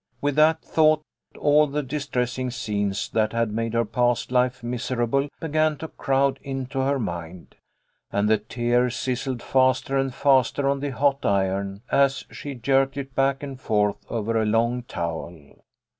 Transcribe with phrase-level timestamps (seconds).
[0.19, 1.03] With that thought,
[1.37, 6.79] all the distressing scenes that had made her past life miserable began to crowd into
[6.79, 7.55] her mind,
[8.11, 13.13] and the tears sizzled faster and faster on the hot iron, as she jerked it
[13.13, 15.57] back and forth over a long towel.